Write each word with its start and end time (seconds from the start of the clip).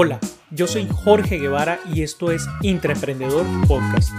Hola, 0.00 0.20
yo 0.52 0.68
soy 0.68 0.86
Jorge 0.88 1.38
Guevara 1.38 1.80
y 1.92 2.02
esto 2.02 2.30
es 2.30 2.46
Intraemprendedor 2.62 3.44
Podcast, 3.66 4.12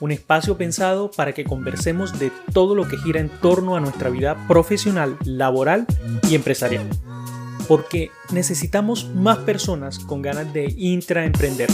un 0.00 0.12
espacio 0.12 0.58
pensado 0.58 1.10
para 1.10 1.32
que 1.32 1.44
conversemos 1.44 2.18
de 2.18 2.30
todo 2.52 2.74
lo 2.74 2.86
que 2.86 2.98
gira 2.98 3.18
en 3.18 3.30
torno 3.30 3.74
a 3.74 3.80
nuestra 3.80 4.10
vida 4.10 4.36
profesional, 4.46 5.16
laboral 5.24 5.86
y 6.28 6.34
empresarial. 6.34 6.86
Porque 7.66 8.10
necesitamos 8.32 9.08
más 9.14 9.38
personas 9.38 9.98
con 9.98 10.20
ganas 10.20 10.52
de 10.52 10.74
intraemprender. 10.76 11.70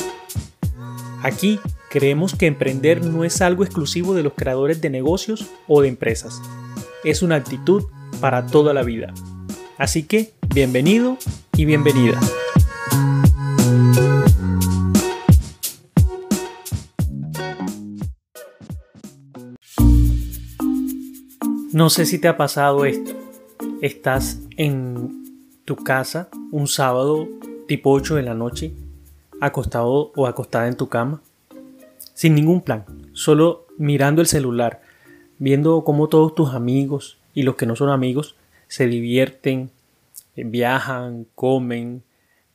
Aquí 1.25 1.59
creemos 1.91 2.37
que 2.37 2.47
emprender 2.47 3.05
no 3.05 3.25
es 3.25 3.43
algo 3.43 3.65
exclusivo 3.65 4.15
de 4.15 4.23
los 4.23 4.35
creadores 4.35 4.81
de 4.81 4.91
negocios 4.91 5.51
o 5.67 5.83
de 5.83 5.89
empresas. 5.89 6.41
Es 7.03 7.21
una 7.21 7.35
actitud 7.35 7.83
para 8.21 8.47
toda 8.47 8.73
la 8.73 8.85
vida. 8.85 9.13
Así 9.77 10.05
que, 10.05 10.35
bienvenido 10.55 11.19
y 11.57 11.65
bienvenida. 11.65 12.21
No 21.75 21.91
sé 21.91 22.07
si 22.07 22.21
te 22.21 22.29
ha 22.29 22.37
pasado 22.37 22.85
esto. 22.85 23.15
Estás 23.83 24.39
en 24.57 25.25
tu 25.65 25.75
casa 25.75 26.29
un 26.53 26.69
sábado 26.69 27.29
tipo 27.67 27.91
8 27.91 28.15
de 28.15 28.23
la 28.23 28.35
noche, 28.35 28.73
acostado 29.41 30.13
o 30.15 30.29
acostada 30.29 30.69
en 30.69 30.77
tu 30.77 30.89
cama, 30.89 31.21
sin 32.13 32.37
ningún 32.37 32.61
plan, 32.61 32.85
solo 33.13 33.67
mirando 33.77 34.21
el 34.21 34.29
celular, 34.29 34.83
viendo 35.41 35.83
cómo 35.83 36.09
todos 36.09 36.37
tus 36.37 36.55
amigos 36.55 37.19
y 37.35 37.43
los 37.43 37.57
que 37.57 37.67
no 37.67 37.75
son 37.75 37.89
amigos 37.89 38.37
se 38.69 38.87
divierten, 38.87 39.73
viajan, 40.37 41.27
comen, 41.35 42.05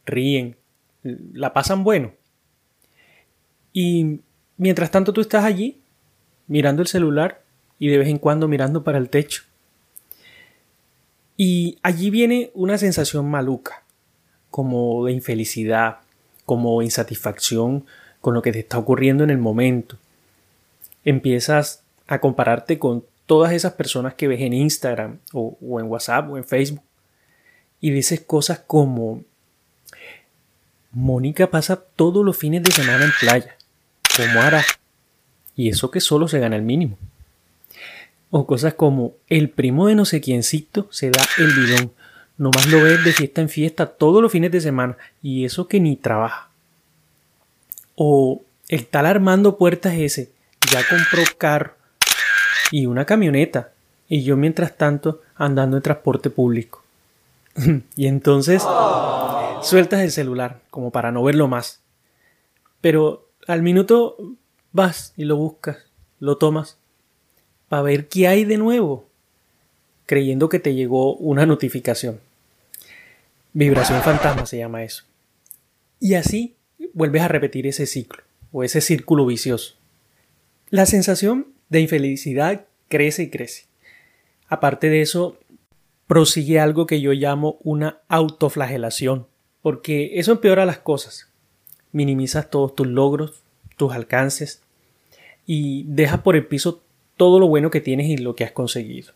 ríen, 0.06 0.56
la 1.04 1.52
pasan 1.52 1.84
bueno. 1.84 2.14
Y 3.74 4.22
mientras 4.56 4.92
tanto 4.92 5.12
tú 5.12 5.20
estás 5.20 5.44
allí, 5.44 5.82
mirando 6.48 6.82
el 6.82 6.88
celular, 6.88 7.42
y 7.80 7.88
de 7.88 7.98
vez 7.98 8.10
en 8.10 8.20
cuando 8.20 8.48
mirando 8.48 8.84
para 8.84 8.98
el 8.98 9.10
techo. 9.10 9.44
Y 11.38 11.80
allí 11.82 12.10
viene 12.10 12.52
una 12.54 12.78
sensación 12.78 13.30
maluca, 13.30 13.84
como 14.52 15.06
de 15.06 15.14
infelicidad, 15.14 16.00
como 16.46 16.82
insatisfacción 16.82 17.86
con 18.22 18.34
lo 18.34 18.42
que 18.42 18.52
te 18.52 18.60
está 18.60 18.78
ocurriendo 18.78 19.24
en 19.24 19.30
el 19.30 19.38
momento. 19.38 19.98
Empiezas 21.06 21.84
a 22.08 22.20
compararte 22.20 22.78
con 22.78 23.06
todas 23.26 23.54
esas 23.54 23.74
personas 23.74 24.16
que 24.16 24.28
ves 24.28 24.42
en 24.42 24.54
Instagram 24.54 25.20
o, 25.32 25.58
o 25.62 25.80
en 25.80 25.86
WhatsApp 25.88 26.30
o 26.30 26.38
en 26.38 26.44
Facebook 26.44 26.84
y 27.80 27.92
dices 27.92 28.22
cosas 28.22 28.60
como 28.60 29.24
Mónica 30.92 31.50
pasa 31.50 31.82
todos 31.96 32.26
los 32.26 32.36
fines 32.36 32.64
de 32.64 32.72
semana 32.72 33.06
en 33.06 33.12
playa. 33.20 33.56
¿Cómo 34.18 34.42
hará? 34.42 34.64
Y 35.56 35.70
eso 35.70 35.92
que 35.92 36.02
solo 36.02 36.28
se 36.28 36.40
gana 36.40 36.56
el 36.56 36.64
mínimo. 36.64 36.98
O 38.32 38.46
cosas 38.46 38.76
como 38.76 39.14
el 39.28 39.50
primo 39.50 39.88
de 39.88 39.96
no 39.96 40.06
sé 40.06 40.22
quiéncito 40.22 40.88
se 40.92 41.10
da 41.10 41.24
el 41.38 41.54
bidón. 41.54 41.92
Nomás 42.38 42.68
lo 42.68 42.82
ves 42.82 43.04
de 43.04 43.12
fiesta 43.12 43.42
en 43.42 43.50
fiesta 43.50 43.86
todos 43.86 44.22
los 44.22 44.32
fines 44.32 44.52
de 44.52 44.62
semana 44.62 44.98
y 45.22 45.46
eso 45.46 45.68
que 45.68 45.80
ni 45.80 45.96
trabaja. 45.96 46.50
O 47.96 48.42
el 48.70 48.86
tal 48.86 49.08
Armando 49.08 49.58
Puertas 49.58 49.94
ese 49.96 50.32
ya 50.72 50.82
compró 50.88 51.24
carro 51.38 51.74
y 52.72 52.86
una 52.86 53.06
camioneta 53.06 53.72
y 54.08 54.24
yo 54.24 54.38
mientras 54.38 54.78
tanto 54.78 55.22
andando 55.36 55.78
en 55.78 55.84
transporte 55.84 56.30
público. 56.30 56.84
y 57.96 58.08
entonces 58.08 58.64
sueltas 59.62 60.02
el 60.02 60.12
celular 60.12 60.62
como 60.70 60.92
para 60.92 61.12
no 61.12 61.24
verlo 61.24 61.48
más. 61.48 61.82
Pero 62.82 63.28
al 63.48 63.64
minuto 63.64 64.18
vas 64.72 65.14
y 65.18 65.26
lo 65.26 65.36
buscas, 65.36 65.78
lo 66.20 66.38
tomas 66.38 66.79
para 67.70 67.84
ver 67.84 68.08
qué 68.08 68.28
hay 68.28 68.44
de 68.44 68.58
nuevo, 68.58 69.08
creyendo 70.06 70.50
que 70.50 70.60
te 70.60 70.74
llegó 70.74 71.16
una 71.16 71.46
notificación. 71.46 72.20
Vibración 73.54 74.02
fantasma 74.02 74.46
se 74.46 74.58
llama 74.58 74.84
eso. 74.84 75.04
Y 76.00 76.16
así 76.16 76.56
vuelves 76.94 77.22
a 77.22 77.28
repetir 77.28 77.68
ese 77.68 77.86
ciclo 77.86 78.24
o 78.52 78.64
ese 78.64 78.82
círculo 78.82 79.26
vicioso. 79.26 79.76
La 80.70 80.86
sensación 80.86 81.48
de 81.70 81.82
infelicidad 81.82 82.66
crece 82.88 83.24
y 83.24 83.30
crece. 83.30 83.66
Aparte 84.48 84.90
de 84.90 85.02
eso, 85.02 85.38
prosigue 86.08 86.60
algo 86.60 86.88
que 86.88 87.02
yo 87.02 87.12
llamo 87.14 87.60
una 87.64 88.00
autoflagelación, 88.08 89.28
porque 89.62 90.20
eso 90.20 90.32
empeora 90.32 90.66
las 90.66 90.80
cosas. 90.80 91.28
Minimizas 91.92 92.50
todos 92.50 92.74
tus 92.76 92.88
logros, 92.88 93.44
tus 93.78 93.94
alcances 93.94 94.62
y 95.46 95.84
dejas 95.88 96.22
por 96.22 96.36
el 96.36 96.46
piso 96.48 96.82
todo 97.20 97.38
lo 97.38 97.50
bueno 97.50 97.70
que 97.70 97.82
tienes 97.82 98.08
y 98.08 98.16
lo 98.16 98.34
que 98.34 98.46
has 98.46 98.54
conseguido. 98.54 99.12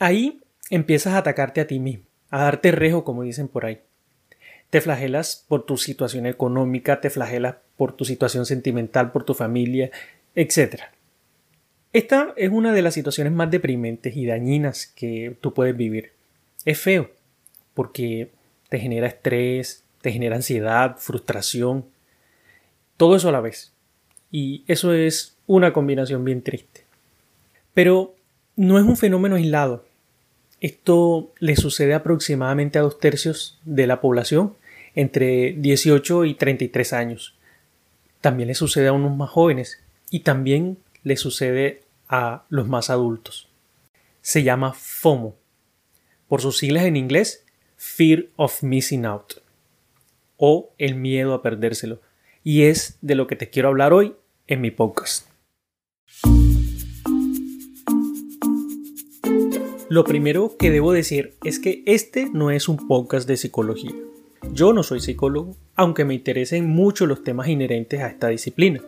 Ahí 0.00 0.40
empiezas 0.68 1.14
a 1.14 1.18
atacarte 1.18 1.60
a 1.60 1.68
ti 1.68 1.78
mismo, 1.78 2.02
a 2.28 2.42
darte 2.42 2.72
rejo, 2.72 3.04
como 3.04 3.22
dicen 3.22 3.46
por 3.46 3.64
ahí. 3.64 3.78
Te 4.68 4.80
flagelas 4.80 5.44
por 5.46 5.64
tu 5.64 5.76
situación 5.76 6.26
económica, 6.26 7.00
te 7.00 7.08
flagelas 7.08 7.54
por 7.76 7.92
tu 7.92 8.04
situación 8.04 8.46
sentimental, 8.46 9.12
por 9.12 9.22
tu 9.22 9.34
familia, 9.34 9.92
etc. 10.34 10.80
Esta 11.92 12.34
es 12.36 12.50
una 12.50 12.72
de 12.72 12.82
las 12.82 12.94
situaciones 12.94 13.32
más 13.32 13.48
deprimentes 13.48 14.16
y 14.16 14.26
dañinas 14.26 14.88
que 14.88 15.36
tú 15.40 15.54
puedes 15.54 15.76
vivir. 15.76 16.14
Es 16.64 16.80
feo, 16.80 17.12
porque 17.74 18.32
te 18.68 18.80
genera 18.80 19.06
estrés, 19.06 19.84
te 20.00 20.10
genera 20.10 20.34
ansiedad, 20.34 20.96
frustración, 20.98 21.84
todo 22.96 23.14
eso 23.14 23.28
a 23.28 23.32
la 23.32 23.40
vez. 23.40 23.72
Y 24.32 24.64
eso 24.66 24.92
es 24.92 25.36
una 25.50 25.72
combinación 25.72 26.24
bien 26.24 26.42
triste. 26.42 26.84
Pero 27.74 28.14
no 28.54 28.78
es 28.78 28.84
un 28.84 28.96
fenómeno 28.96 29.34
aislado. 29.34 29.84
Esto 30.60 31.32
le 31.40 31.56
sucede 31.56 31.92
aproximadamente 31.92 32.78
a 32.78 32.82
dos 32.82 33.00
tercios 33.00 33.58
de 33.64 33.88
la 33.88 34.00
población 34.00 34.54
entre 34.94 35.54
18 35.54 36.24
y 36.26 36.34
33 36.34 36.92
años. 36.92 37.34
También 38.20 38.46
le 38.46 38.54
sucede 38.54 38.86
a 38.86 38.92
unos 38.92 39.16
más 39.16 39.28
jóvenes 39.28 39.82
y 40.08 40.20
también 40.20 40.78
le 41.02 41.16
sucede 41.16 41.82
a 42.08 42.44
los 42.48 42.68
más 42.68 42.88
adultos. 42.88 43.48
Se 44.20 44.44
llama 44.44 44.72
FOMO, 44.72 45.34
por 46.28 46.42
sus 46.42 46.58
siglas 46.58 46.84
en 46.84 46.94
inglés, 46.94 47.44
Fear 47.76 48.26
of 48.36 48.62
Missing 48.62 49.04
Out, 49.04 49.42
o 50.36 50.70
el 50.78 50.94
miedo 50.94 51.34
a 51.34 51.42
perdérselo. 51.42 52.00
Y 52.44 52.62
es 52.62 52.98
de 53.00 53.16
lo 53.16 53.26
que 53.26 53.34
te 53.34 53.50
quiero 53.50 53.68
hablar 53.68 53.92
hoy 53.92 54.14
en 54.46 54.60
mi 54.60 54.70
podcast. 54.70 55.29
Lo 59.90 60.04
primero 60.04 60.56
que 60.56 60.70
debo 60.70 60.92
decir 60.92 61.34
es 61.42 61.58
que 61.58 61.82
este 61.84 62.30
no 62.32 62.52
es 62.52 62.68
un 62.68 62.86
podcast 62.86 63.26
de 63.26 63.36
psicología. 63.36 63.90
Yo 64.52 64.72
no 64.72 64.84
soy 64.84 65.00
psicólogo, 65.00 65.56
aunque 65.74 66.04
me 66.04 66.14
interesen 66.14 66.70
mucho 66.70 67.06
los 67.06 67.24
temas 67.24 67.48
inherentes 67.48 68.00
a 68.00 68.06
esta 68.06 68.28
disciplina. 68.28 68.80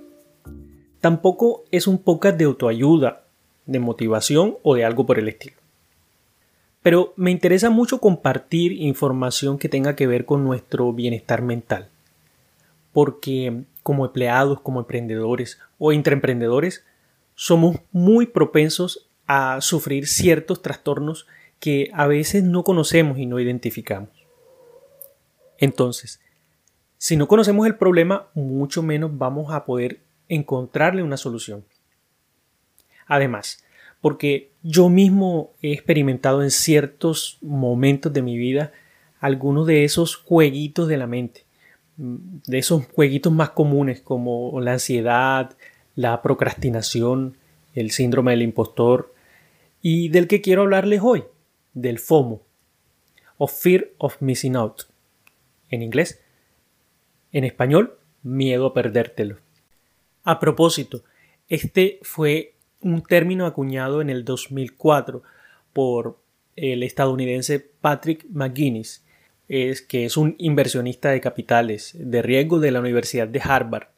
Tampoco 1.00 1.64
es 1.72 1.88
un 1.88 1.98
podcast 1.98 2.38
de 2.38 2.44
autoayuda, 2.44 3.24
de 3.66 3.80
motivación 3.80 4.58
o 4.62 4.76
de 4.76 4.84
algo 4.84 5.04
por 5.04 5.18
el 5.18 5.26
estilo. 5.26 5.56
Pero 6.84 7.14
me 7.16 7.32
interesa 7.32 7.69
mucho 7.69 7.98
compartir 7.98 8.70
información 8.70 9.58
que 9.58 9.69
tenga 9.69 9.96
que 9.96 10.06
ver 10.06 10.24
con 10.24 10.44
nuestro 10.44 10.92
bienestar 10.92 11.42
mental. 11.42 11.88
Porque 12.93 13.64
como 13.82 14.06
empleados, 14.06 14.60
como 14.60 14.78
emprendedores 14.78 15.58
o 15.81 15.93
intraemprendedores, 15.93 16.84
somos 17.34 17.78
muy 17.90 18.26
propensos 18.26 19.08
a 19.34 19.62
sufrir 19.62 20.08
ciertos 20.08 20.61
trastornos 20.61 21.26
que 21.58 21.88
a 21.94 22.06
veces 22.06 22.44
no 22.44 22.64
conocemos 22.64 23.17
y 23.17 23.25
no 23.25 23.40
identificamos. 23.40 24.11
Entonces, 25.56 26.20
si 26.99 27.17
no 27.17 27.29
conocemos 27.29 27.67
el 27.67 27.76
problema, 27.76 28.29
mucho 28.34 28.82
menos 28.82 29.17
vamos 29.17 29.55
a 29.55 29.64
poder 29.64 30.00
encontrarle 30.29 31.02
una 31.02 31.17
solución. 31.17 31.64
Además, 33.06 33.64
porque 34.02 34.50
yo 34.62 34.90
mismo 34.90 35.55
he 35.62 35.73
experimentado 35.73 36.43
en 36.43 36.50
ciertos 36.50 37.38
momentos 37.40 38.12
de 38.12 38.20
mi 38.20 38.37
vida 38.37 38.73
algunos 39.19 39.67
de 39.67 39.84
esos 39.84 40.14
jueguitos 40.14 40.88
de 40.88 40.99
la 40.99 41.06
mente, 41.06 41.46
de 41.96 42.58
esos 42.58 42.84
jueguitos 42.93 43.32
más 43.32 43.50
comunes 43.50 44.02
como 44.02 44.61
la 44.61 44.75
ansiedad, 44.75 45.56
la 45.94 46.20
procrastinación, 46.20 47.38
el 47.73 47.93
síndrome 47.93 48.32
del 48.32 48.43
impostor 48.43 49.12
y 49.82 50.08
del 50.08 50.29
que 50.29 50.40
quiero 50.40 50.62
hablarles 50.62 51.00
hoy, 51.02 51.25
del 51.75 51.99
FOMO, 51.99 52.43
o 53.37 53.49
Fear 53.49 53.88
of 53.99 54.23
Missing 54.23 54.56
Out, 54.56 54.84
en 55.69 55.82
inglés. 55.82 56.23
En 57.32 57.44
español, 57.44 57.99
miedo 58.23 58.67
a 58.67 58.75
perdértelo. 58.75 59.38
A 60.23 60.38
propósito, 60.38 61.02
este 61.49 61.99
fue 62.02 62.55
un 62.81 63.02
término 63.02 63.44
acuñado 63.46 64.00
en 64.00 64.11
el 64.11 64.25
2004 64.25 65.23
por 65.73 66.19
el 66.55 66.82
estadounidense 66.82 67.58
Patrick 67.58 68.25
McGuinness. 68.31 69.05
es 69.49 69.82
que 69.82 70.05
es 70.05 70.17
un 70.17 70.37
inversionista 70.38 71.11
de 71.11 71.20
capitales 71.20 71.96
de 71.99 72.23
riesgo 72.23 72.61
de 72.61 72.70
la 72.70 72.81
Universidad 72.81 73.26
de 73.26 73.40
Harvard. 73.43 73.88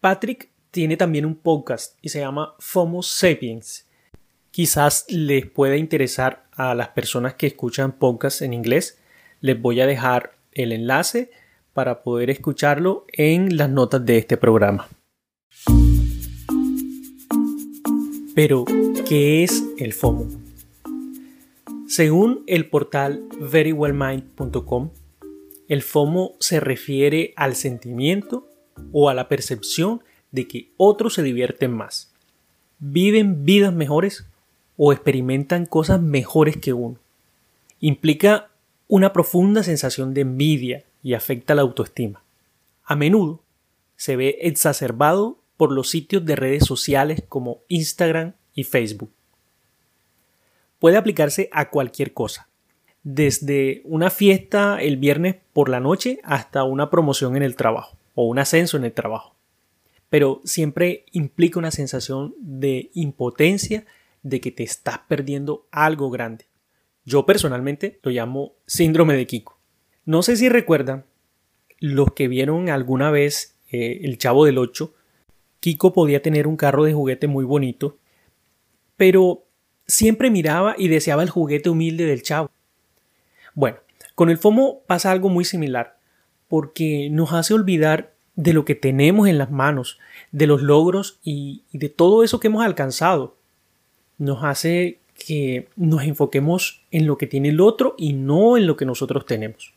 Patrick 0.00 0.50
tiene 0.70 0.96
también 0.96 1.24
un 1.24 1.36
podcast 1.36 1.96
y 2.02 2.10
se 2.10 2.20
llama 2.20 2.54
FOMO 2.58 3.02
Sapiens. 3.02 3.88
Quizás 4.52 5.06
les 5.08 5.46
pueda 5.46 5.78
interesar 5.78 6.44
a 6.52 6.74
las 6.74 6.88
personas 6.88 7.32
que 7.32 7.46
escuchan 7.46 7.92
podcasts 7.92 8.42
en 8.42 8.52
inglés. 8.52 8.98
Les 9.40 9.58
voy 9.58 9.80
a 9.80 9.86
dejar 9.86 10.36
el 10.52 10.72
enlace 10.72 11.30
para 11.72 12.02
poder 12.02 12.28
escucharlo 12.28 13.06
en 13.14 13.56
las 13.56 13.70
notas 13.70 14.04
de 14.04 14.18
este 14.18 14.36
programa. 14.36 14.90
Pero, 18.34 18.66
¿qué 19.08 19.42
es 19.42 19.64
el 19.78 19.94
FOMO? 19.94 20.28
Según 21.88 22.44
el 22.46 22.68
portal 22.68 23.24
verywellmind.com, 23.40 24.90
el 25.66 25.80
FOMO 25.80 26.34
se 26.40 26.60
refiere 26.60 27.32
al 27.36 27.54
sentimiento 27.54 28.50
o 28.92 29.08
a 29.08 29.14
la 29.14 29.28
percepción 29.28 30.02
de 30.30 30.46
que 30.46 30.74
otros 30.76 31.14
se 31.14 31.22
divierten 31.22 31.72
más, 31.72 32.12
viven 32.78 33.46
vidas 33.46 33.72
mejores 33.72 34.26
o 34.84 34.92
experimentan 34.92 35.66
cosas 35.66 36.00
mejores 36.00 36.56
que 36.56 36.72
uno. 36.72 36.96
Implica 37.78 38.50
una 38.88 39.12
profunda 39.12 39.62
sensación 39.62 40.14
de 40.14 40.22
envidia 40.22 40.84
y 41.02 41.14
afecta 41.14 41.54
la 41.54 41.62
autoestima. 41.62 42.24
A 42.84 42.96
menudo 42.96 43.42
se 43.96 44.16
ve 44.16 44.38
exacerbado 44.40 45.38
por 45.56 45.70
los 45.70 45.88
sitios 45.88 46.24
de 46.24 46.34
redes 46.34 46.64
sociales 46.64 47.22
como 47.28 47.60
Instagram 47.68 48.32
y 48.54 48.64
Facebook 48.64 49.12
puede 50.82 50.96
aplicarse 50.96 51.48
a 51.52 51.70
cualquier 51.70 52.12
cosa, 52.12 52.48
desde 53.04 53.82
una 53.84 54.10
fiesta 54.10 54.82
el 54.82 54.96
viernes 54.96 55.36
por 55.52 55.68
la 55.68 55.78
noche 55.78 56.18
hasta 56.24 56.64
una 56.64 56.90
promoción 56.90 57.36
en 57.36 57.44
el 57.44 57.54
trabajo 57.54 57.96
o 58.16 58.26
un 58.26 58.40
ascenso 58.40 58.78
en 58.78 58.84
el 58.86 58.92
trabajo. 58.92 59.36
Pero 60.10 60.40
siempre 60.42 61.04
implica 61.12 61.60
una 61.60 61.70
sensación 61.70 62.34
de 62.40 62.90
impotencia 62.94 63.84
de 64.22 64.40
que 64.40 64.50
te 64.50 64.62
estás 64.62 65.00
perdiendo 65.08 65.66
algo 65.70 66.10
grande. 66.10 66.46
Yo 67.04 67.26
personalmente 67.26 67.98
lo 68.02 68.10
llamo 68.10 68.52
síndrome 68.66 69.14
de 69.14 69.26
Kiko. 69.26 69.58
No 70.04 70.22
sé 70.22 70.36
si 70.36 70.48
recuerdan 70.48 71.04
los 71.78 72.12
que 72.12 72.28
vieron 72.28 72.68
alguna 72.68 73.10
vez 73.10 73.56
eh, 73.70 74.00
el 74.02 74.18
Chavo 74.18 74.44
del 74.44 74.58
8. 74.58 74.94
Kiko 75.60 75.92
podía 75.92 76.22
tener 76.22 76.46
un 76.46 76.56
carro 76.56 76.84
de 76.84 76.92
juguete 76.92 77.26
muy 77.26 77.44
bonito, 77.44 77.98
pero 78.96 79.44
siempre 79.86 80.30
miraba 80.30 80.74
y 80.78 80.88
deseaba 80.88 81.22
el 81.22 81.30
juguete 81.30 81.70
humilde 81.70 82.04
del 82.06 82.22
chavo. 82.22 82.50
Bueno, 83.54 83.78
con 84.14 84.30
el 84.30 84.38
FOMO 84.38 84.82
pasa 84.86 85.10
algo 85.10 85.28
muy 85.28 85.44
similar, 85.44 85.98
porque 86.48 87.08
nos 87.10 87.32
hace 87.32 87.54
olvidar 87.54 88.12
de 88.34 88.52
lo 88.52 88.64
que 88.64 88.74
tenemos 88.74 89.28
en 89.28 89.38
las 89.38 89.50
manos, 89.50 89.98
de 90.30 90.46
los 90.46 90.62
logros 90.62 91.18
y, 91.22 91.64
de 91.72 91.88
todo 91.88 92.24
eso 92.24 92.40
que 92.40 92.48
hemos 92.48 92.64
alcanzado. 92.64 93.36
Nos 94.18 94.44
hace 94.44 94.98
que 95.26 95.68
nos 95.76 96.02
enfoquemos 96.02 96.82
en 96.90 97.06
lo 97.06 97.16
que 97.18 97.26
tiene 97.26 97.50
el 97.50 97.60
otro 97.60 97.94
y 97.96 98.12
no 98.12 98.56
en 98.56 98.66
lo 98.66 98.76
que 98.76 98.84
nosotros 98.84 99.26
tenemos. 99.26 99.74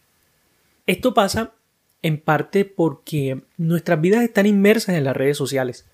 Esto 0.87 1.13
pasa 1.13 1.53
en 2.01 2.19
parte 2.19 2.65
porque 2.65 3.41
nuestras 3.57 3.99
vidas 3.99 4.23
están 4.23 4.45
inmersas 4.45 4.95
en 4.95 5.03
las 5.03 5.17
redes 5.17 5.37
sociales. 5.37 5.85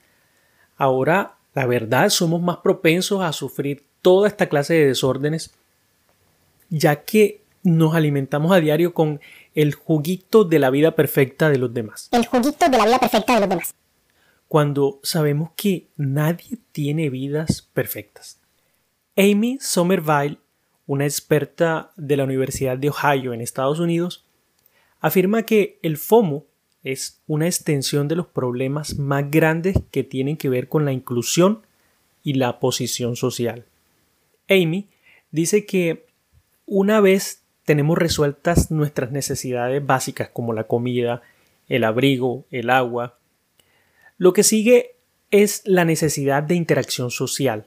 Ahora, 0.78 1.36
la 1.54 1.66
verdad, 1.66 2.10
somos 2.10 2.42
más 2.42 2.58
propensos 2.58 3.22
a 3.22 3.32
sufrir 3.34 3.84
toda 4.02 4.28
esta 4.28 4.48
clase 4.50 4.74
de 4.74 4.88
desórdenes, 4.88 5.54
ya 6.70 7.04
que 7.04 7.42
nos 7.64 7.96
alimentamos 7.96 8.52
a 8.52 8.60
diario 8.60 8.94
con 8.94 9.22
el 9.54 9.74
juguito 9.74 10.44
de 10.44 10.60
la 10.60 10.70
vida 10.70 10.96
perfecta 10.96 11.50
de 11.50 11.58
los 11.58 11.74
demás. 11.74 12.10
El 12.12 12.26
juguito 12.26 12.68
de 12.70 12.78
la 12.78 12.86
vida 12.86 13.00
perfecta 13.00 13.36
de 13.36 13.40
los 13.42 13.50
demás. 13.50 13.76
Cuando 14.52 15.00
sabemos 15.02 15.52
que 15.56 15.88
nadie 15.96 16.58
tiene 16.74 17.10
vidas 17.10 17.70
perfectas. 17.74 18.38
Amy 19.16 19.58
Somerville, 19.62 20.40
una 20.86 21.06
experta 21.06 21.92
de 21.96 22.18
la 22.18 22.26
Universidad 22.26 22.78
de 22.78 22.90
Ohio 22.90 23.32
en 23.32 23.40
Estados 23.40 23.80
Unidos, 23.80 24.26
afirma 25.00 25.44
que 25.44 25.80
el 25.84 25.96
FOMO 25.96 26.48
es 26.84 27.22
una 27.28 27.46
extensión 27.46 28.10
de 28.10 28.18
los 28.18 28.28
problemas 28.28 29.00
más 29.00 29.32
grandes 29.32 29.78
que 29.90 30.04
tienen 30.04 30.36
que 30.36 30.50
ver 30.50 30.68
con 30.68 30.84
la 30.84 30.92
inclusión 30.92 31.62
y 32.22 32.34
la 32.34 32.60
posición 32.60 33.16
social. 33.16 33.64
Amy 34.50 34.90
dice 35.32 35.66
que 35.66 36.08
una 36.66 37.00
vez 37.00 37.42
tenemos 37.64 37.98
resueltas 37.98 38.70
nuestras 38.70 39.14
necesidades 39.14 39.86
básicas 39.86 40.28
como 40.28 40.52
la 40.52 40.66
comida, 40.66 41.22
el 41.70 41.86
abrigo, 41.86 42.44
el 42.52 42.70
agua, 42.70 43.18
lo 44.22 44.34
que 44.34 44.44
sigue 44.44 44.98
es 45.32 45.64
la 45.66 45.84
necesidad 45.84 46.44
de 46.44 46.54
interacción 46.54 47.10
social 47.10 47.66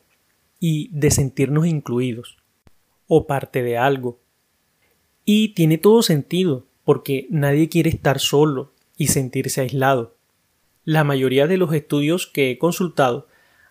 y 0.60 0.88
de 0.92 1.10
sentirnos 1.10 1.66
incluidos 1.66 2.36
o 3.08 3.26
parte 3.26 3.64
de 3.64 3.76
algo. 3.76 4.20
Y 5.24 5.48
tiene 5.54 5.78
todo 5.78 6.00
sentido, 6.04 6.64
porque 6.84 7.26
nadie 7.28 7.68
quiere 7.68 7.90
estar 7.90 8.20
solo 8.20 8.70
y 8.96 9.08
sentirse 9.08 9.62
aislado. 9.62 10.14
La 10.84 11.02
mayoría 11.02 11.48
de 11.48 11.56
los 11.56 11.74
estudios 11.74 12.28
que 12.28 12.52
he 12.52 12.58
consultado 12.58 13.26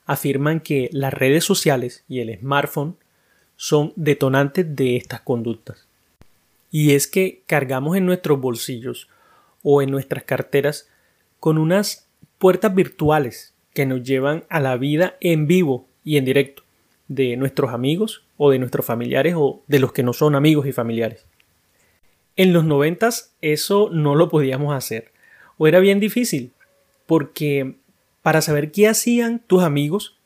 afirman 0.06 0.60
que 0.60 0.90
las 0.92 1.14
redes 1.14 1.46
sociales 1.46 2.04
y 2.10 2.20
el 2.20 2.38
smartphone 2.38 2.98
son 3.56 3.94
detonantes 3.96 4.76
de 4.76 4.98
estas 4.98 5.22
conductas. 5.22 5.88
Y 6.70 6.96
es 6.96 7.08
que 7.08 7.44
cargamos 7.48 7.96
en 7.96 8.06
nuestros 8.06 8.42
bolsillos 8.42 9.08
o 9.62 9.82
en 9.82 9.90
nuestras 9.90 10.26
carteras 10.26 10.90
con 11.40 11.58
unas 11.58 12.03
puertas 12.44 12.76
virtuales 12.76 13.54
que 13.74 13.86
nos 13.86 14.04
llevan 14.04 14.44
a 14.50 14.60
la 14.60 14.76
vida 14.76 15.16
en 15.22 15.48
vivo 15.48 15.88
y 16.04 16.18
en 16.18 16.26
directo 16.26 16.64
de 17.08 17.38
nuestros 17.38 17.72
amigos 17.72 18.26
o 18.36 18.52
de 18.52 18.60
nuestros 18.60 18.86
familiares 18.86 19.36
o 19.38 19.64
de 19.68 19.80
los 19.80 19.94
que 19.94 20.04
no 20.04 20.12
son 20.12 20.36
amigos 20.36 20.68
y 20.68 20.74
familiares. 20.74 21.26
En 22.36 22.52
los 22.52 22.66
noventas 22.66 23.34
eso 23.40 23.90
no 23.94 24.16
lo 24.16 24.28
podíamos 24.28 24.76
hacer 24.76 25.14
o 25.58 25.68
era 25.68 25.80
bien 25.80 26.02
difícil 26.02 26.52
porque 27.06 27.76
para 28.22 28.42
saber 28.42 28.74
qué 28.74 28.90
hacían 28.90 29.40
tus 29.48 29.64
amigos 29.64 30.18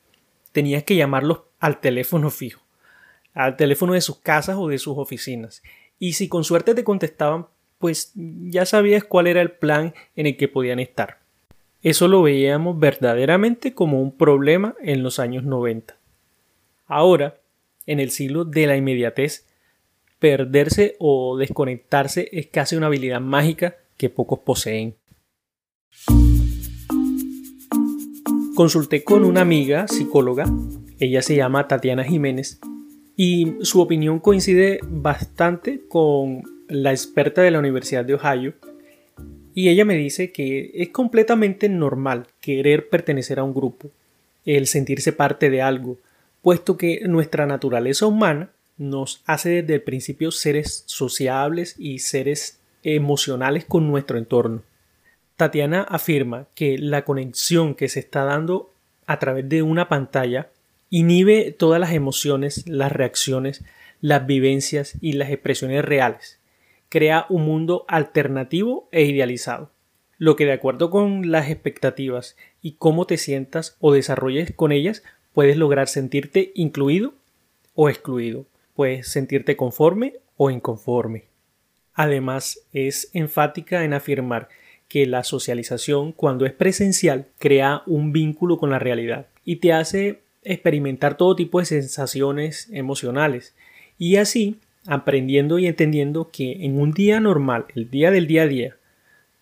tenías 0.50 0.82
que 0.82 0.96
llamarlos 0.96 1.42
al 1.60 1.78
teléfono 1.78 2.30
fijo 2.30 2.62
al 3.32 3.56
teléfono 3.56 3.92
de 3.92 4.00
sus 4.00 4.18
casas 4.18 4.56
o 4.58 4.66
de 4.66 4.78
sus 4.78 4.98
oficinas. 4.98 5.62
Y 6.00 6.14
si 6.14 6.26
con 6.26 6.42
suerte 6.42 6.74
te 6.74 6.82
contestaban, 6.82 7.46
pues 7.78 8.10
ya 8.16 8.66
sabías 8.66 9.04
cuál 9.04 9.28
era 9.28 9.40
el 9.40 9.52
plan 9.52 9.94
en 10.16 10.26
el 10.26 10.36
que 10.36 10.48
podían 10.48 10.80
estar. 10.80 11.17
Eso 11.82 12.08
lo 12.08 12.22
veíamos 12.22 12.78
verdaderamente 12.78 13.72
como 13.72 14.02
un 14.02 14.16
problema 14.16 14.74
en 14.82 15.02
los 15.02 15.20
años 15.20 15.44
90. 15.44 15.96
Ahora, 16.86 17.36
en 17.86 18.00
el 18.00 18.10
siglo 18.10 18.44
de 18.44 18.66
la 18.66 18.76
inmediatez, 18.76 19.46
perderse 20.18 20.96
o 20.98 21.36
desconectarse 21.36 22.28
es 22.32 22.48
casi 22.48 22.74
una 22.74 22.86
habilidad 22.86 23.20
mágica 23.20 23.76
que 23.96 24.10
pocos 24.10 24.40
poseen. 24.40 24.96
Consulté 28.56 29.04
con 29.04 29.24
una 29.24 29.42
amiga 29.42 29.86
psicóloga, 29.86 30.46
ella 30.98 31.22
se 31.22 31.36
llama 31.36 31.68
Tatiana 31.68 32.02
Jiménez, 32.02 32.58
y 33.14 33.54
su 33.60 33.80
opinión 33.80 34.18
coincide 34.18 34.80
bastante 34.82 35.82
con 35.88 36.42
la 36.68 36.90
experta 36.90 37.42
de 37.42 37.52
la 37.52 37.60
Universidad 37.60 38.04
de 38.04 38.14
Ohio 38.14 38.54
y 39.58 39.70
ella 39.70 39.84
me 39.84 39.96
dice 39.96 40.30
que 40.30 40.70
es 40.72 40.90
completamente 40.90 41.68
normal 41.68 42.28
querer 42.40 42.88
pertenecer 42.88 43.40
a 43.40 43.42
un 43.42 43.52
grupo, 43.52 43.90
el 44.46 44.68
sentirse 44.68 45.12
parte 45.12 45.50
de 45.50 45.62
algo, 45.62 45.98
puesto 46.42 46.76
que 46.76 47.00
nuestra 47.08 47.44
naturaleza 47.44 48.06
humana 48.06 48.50
nos 48.76 49.20
hace 49.26 49.62
desde 49.62 49.74
el 49.74 49.82
principio 49.82 50.30
seres 50.30 50.84
sociables 50.86 51.74
y 51.76 51.98
seres 51.98 52.60
emocionales 52.84 53.64
con 53.64 53.88
nuestro 53.88 54.16
entorno. 54.16 54.62
Tatiana 55.34 55.82
afirma 55.82 56.46
que 56.54 56.78
la 56.78 57.04
conexión 57.04 57.74
que 57.74 57.88
se 57.88 57.98
está 57.98 58.22
dando 58.22 58.72
a 59.08 59.18
través 59.18 59.48
de 59.48 59.62
una 59.62 59.88
pantalla 59.88 60.50
Inhibe 60.88 61.50
todas 61.50 61.80
las 61.80 61.94
emociones, 61.94 62.64
las 62.68 62.92
reacciones, 62.92 63.64
las 64.00 64.24
vivencias 64.24 64.94
y 65.00 65.14
las 65.14 65.30
expresiones 65.30 65.84
reales. 65.84 66.37
Crea 66.88 67.26
un 67.28 67.44
mundo 67.44 67.84
alternativo 67.88 68.88
e 68.92 69.04
idealizado. 69.04 69.70
Lo 70.16 70.36
que 70.36 70.46
de 70.46 70.52
acuerdo 70.52 70.90
con 70.90 71.30
las 71.30 71.50
expectativas 71.50 72.36
y 72.62 72.72
cómo 72.72 73.06
te 73.06 73.18
sientas 73.18 73.76
o 73.80 73.92
desarrolles 73.92 74.52
con 74.52 74.72
ellas, 74.72 75.02
puedes 75.32 75.56
lograr 75.56 75.88
sentirte 75.88 76.50
incluido 76.54 77.14
o 77.74 77.88
excluido. 77.88 78.46
Puedes 78.74 79.08
sentirte 79.08 79.56
conforme 79.56 80.14
o 80.36 80.50
inconforme. 80.50 81.24
Además, 81.94 82.60
es 82.72 83.10
enfática 83.12 83.84
en 83.84 83.92
afirmar 83.92 84.48
que 84.88 85.06
la 85.06 85.22
socialización, 85.24 86.12
cuando 86.12 86.46
es 86.46 86.52
presencial, 86.52 87.26
crea 87.38 87.82
un 87.86 88.12
vínculo 88.12 88.58
con 88.58 88.70
la 88.70 88.78
realidad 88.78 89.26
y 89.44 89.56
te 89.56 89.72
hace 89.72 90.20
experimentar 90.42 91.16
todo 91.16 91.36
tipo 91.36 91.58
de 91.58 91.66
sensaciones 91.66 92.68
emocionales 92.72 93.54
y 93.98 94.16
así 94.16 94.56
aprendiendo 94.88 95.58
y 95.58 95.66
entendiendo 95.66 96.30
que 96.32 96.64
en 96.64 96.80
un 96.80 96.92
día 96.92 97.20
normal, 97.20 97.66
el 97.74 97.90
día 97.90 98.10
del 98.10 98.26
día 98.26 98.42
a 98.42 98.46
día, 98.46 98.76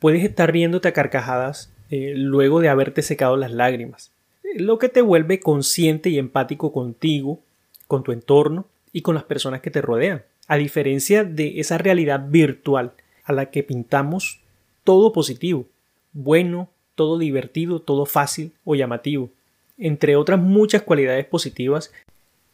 puedes 0.00 0.24
estar 0.24 0.52
riéndote 0.52 0.88
a 0.88 0.92
carcajadas 0.92 1.72
eh, 1.88 2.14
luego 2.16 2.60
de 2.60 2.68
haberte 2.68 3.02
secado 3.02 3.36
las 3.36 3.52
lágrimas, 3.52 4.10
lo 4.56 4.78
que 4.78 4.88
te 4.88 5.02
vuelve 5.02 5.38
consciente 5.38 6.10
y 6.10 6.18
empático 6.18 6.72
contigo, 6.72 7.40
con 7.86 8.02
tu 8.02 8.10
entorno 8.10 8.66
y 8.92 9.02
con 9.02 9.14
las 9.14 9.24
personas 9.24 9.60
que 9.60 9.70
te 9.70 9.80
rodean, 9.80 10.22
a 10.48 10.56
diferencia 10.56 11.22
de 11.22 11.60
esa 11.60 11.78
realidad 11.78 12.26
virtual 12.28 12.92
a 13.24 13.32
la 13.32 13.50
que 13.50 13.62
pintamos 13.62 14.40
todo 14.82 15.12
positivo, 15.12 15.66
bueno, 16.12 16.68
todo 16.96 17.18
divertido, 17.18 17.80
todo 17.80 18.04
fácil 18.04 18.52
o 18.64 18.74
llamativo, 18.74 19.30
entre 19.78 20.16
otras 20.16 20.40
muchas 20.40 20.82
cualidades 20.82 21.26
positivas 21.26 21.92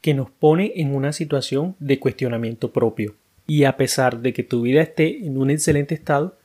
que 0.02 0.14
nos 0.14 0.30
pone 0.30 0.72
en 0.76 0.94
una 0.94 1.12
situación 1.12 1.76
de 1.78 1.98
cuestionamiento 1.98 2.72
propio. 2.72 3.14
Y 3.46 3.64
a 3.64 3.76
pesar 3.76 4.20
de 4.20 4.32
que 4.32 4.42
tu 4.42 4.62
vida 4.62 4.82
esté 4.82 5.24
en 5.24 5.38
un 5.38 5.50
excelente 5.50 5.94
estado, 5.94 6.36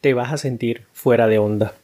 te 0.00 0.14
vas 0.14 0.32
a 0.32 0.38
sentir 0.38 0.84
fuera 0.92 1.26
de 1.26 1.38
onda. 1.38 1.74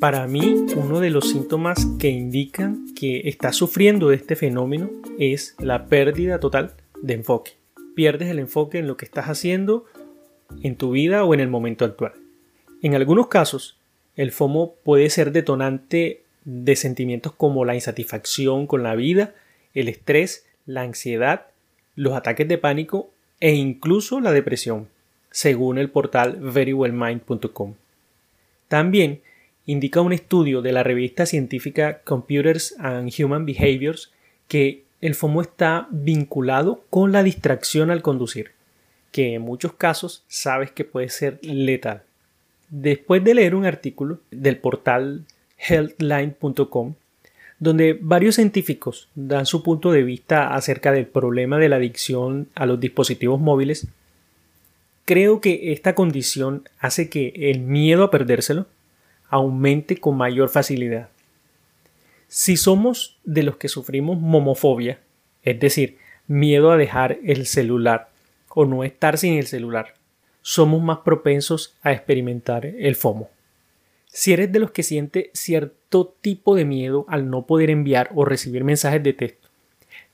Para 0.00 0.26
mí, 0.26 0.66
uno 0.76 1.00
de 1.00 1.10
los 1.10 1.30
síntomas 1.30 1.86
que 1.98 2.10
indican 2.10 2.92
que 2.94 3.28
estás 3.28 3.56
sufriendo 3.56 4.08
de 4.08 4.16
este 4.16 4.36
fenómeno 4.36 4.90
es 5.18 5.54
la 5.58 5.86
pérdida 5.86 6.38
total 6.38 6.74
de 7.02 7.14
enfoque. 7.14 7.52
Pierdes 7.94 8.28
el 8.28 8.40
enfoque 8.40 8.78
en 8.78 8.88
lo 8.88 8.96
que 8.96 9.04
estás 9.04 9.26
haciendo 9.26 9.84
en 10.62 10.76
tu 10.76 10.90
vida 10.90 11.24
o 11.24 11.34
en 11.34 11.40
el 11.40 11.48
momento 11.48 11.84
actual. 11.84 12.12
En 12.82 12.94
algunos 12.94 13.28
casos, 13.28 13.78
el 14.16 14.32
FOMO 14.32 14.74
puede 14.84 15.08
ser 15.08 15.32
detonante 15.32 16.25
de 16.46 16.76
sentimientos 16.76 17.32
como 17.32 17.64
la 17.64 17.74
insatisfacción 17.74 18.66
con 18.66 18.82
la 18.82 18.94
vida, 18.94 19.34
el 19.74 19.88
estrés, 19.88 20.46
la 20.64 20.82
ansiedad, 20.82 21.48
los 21.96 22.14
ataques 22.14 22.48
de 22.48 22.56
pánico 22.56 23.10
e 23.40 23.54
incluso 23.54 24.20
la 24.20 24.32
depresión, 24.32 24.88
según 25.30 25.76
el 25.76 25.90
portal 25.90 26.38
verywellmind.com. 26.40 27.74
También 28.68 29.20
indica 29.66 30.00
un 30.00 30.12
estudio 30.12 30.62
de 30.62 30.72
la 30.72 30.84
revista 30.84 31.26
científica 31.26 32.00
Computers 32.04 32.76
and 32.78 33.12
Human 33.18 33.44
Behaviors 33.44 34.12
que 34.46 34.84
el 35.00 35.16
FOMO 35.16 35.42
está 35.42 35.88
vinculado 35.90 36.84
con 36.90 37.10
la 37.10 37.24
distracción 37.24 37.90
al 37.90 38.02
conducir, 38.02 38.52
que 39.10 39.34
en 39.34 39.42
muchos 39.42 39.72
casos 39.72 40.24
sabes 40.28 40.70
que 40.70 40.84
puede 40.84 41.08
ser 41.08 41.40
letal. 41.42 42.04
Después 42.68 43.22
de 43.24 43.34
leer 43.34 43.54
un 43.56 43.66
artículo 43.66 44.20
del 44.30 44.58
portal 44.58 45.24
healthline.com, 45.56 46.94
donde 47.58 47.98
varios 48.00 48.34
científicos 48.34 49.08
dan 49.14 49.46
su 49.46 49.62
punto 49.62 49.90
de 49.90 50.02
vista 50.02 50.54
acerca 50.54 50.92
del 50.92 51.06
problema 51.06 51.58
de 51.58 51.68
la 51.68 51.76
adicción 51.76 52.48
a 52.54 52.66
los 52.66 52.78
dispositivos 52.78 53.40
móviles, 53.40 53.88
creo 55.04 55.40
que 55.40 55.72
esta 55.72 55.94
condición 55.94 56.68
hace 56.78 57.08
que 57.08 57.32
el 57.36 57.60
miedo 57.60 58.04
a 58.04 58.10
perdérselo 58.10 58.66
aumente 59.28 59.96
con 59.96 60.16
mayor 60.16 60.48
facilidad. 60.48 61.08
Si 62.28 62.56
somos 62.56 63.16
de 63.24 63.42
los 63.42 63.56
que 63.56 63.68
sufrimos 63.68 64.20
momofobia, 64.20 64.98
es 65.42 65.58
decir, 65.60 65.96
miedo 66.26 66.70
a 66.70 66.76
dejar 66.76 67.18
el 67.24 67.46
celular 67.46 68.08
o 68.48 68.64
no 68.64 68.84
estar 68.84 69.16
sin 69.16 69.34
el 69.34 69.46
celular, 69.46 69.94
somos 70.42 70.82
más 70.82 70.98
propensos 70.98 71.74
a 71.82 71.92
experimentar 71.92 72.66
el 72.66 72.96
FOMO. 72.96 73.30
Si 74.16 74.32
eres 74.32 74.50
de 74.50 74.60
los 74.60 74.70
que 74.70 74.82
siente 74.82 75.30
cierto 75.34 76.16
tipo 76.22 76.54
de 76.54 76.64
miedo 76.64 77.04
al 77.06 77.28
no 77.28 77.44
poder 77.44 77.68
enviar 77.68 78.08
o 78.14 78.24
recibir 78.24 78.64
mensajes 78.64 79.02
de 79.02 79.12
texto 79.12 79.50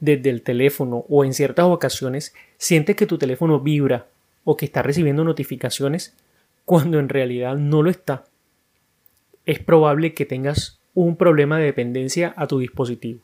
desde 0.01 0.29
el 0.29 0.43
teléfono 0.43 1.05
o 1.09 1.25
en 1.25 1.33
ciertas 1.33 1.67
ocasiones 1.67 2.35
sientes 2.59 2.97
que 2.97 3.07
tu 3.07 3.17
teléfono 3.17 3.61
vibra 3.61 4.09
o 4.43 4.57
que 4.57 4.65
está 4.65 4.83
recibiendo 4.83 5.23
notificaciones 5.23 6.17
cuando 6.65 6.99
en 6.99 7.09
realidad 7.09 7.55
no 7.55 7.81
lo 7.81 7.91
está, 7.91 8.25
es 9.47 9.61
probable 9.61 10.15
que 10.15 10.27
tengas 10.27 10.81
un 10.95 11.15
problema 11.15 11.61
de 11.61 11.67
dependencia 11.67 12.35
a 12.37 12.49
tu 12.49 12.59
dispositivo 12.59 13.21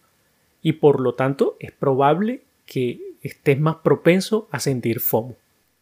y 0.62 0.74
por 0.74 1.00
lo 1.00 1.14
tanto 1.14 1.56
es 1.58 1.72
probable 1.72 2.42
que 2.66 3.00
estés 3.22 3.58
más 3.58 3.78
propenso 3.82 4.46
a 4.52 4.60
sentir 4.60 5.00
FOMO. 5.00 5.34